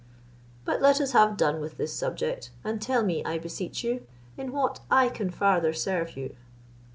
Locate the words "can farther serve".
5.09-6.17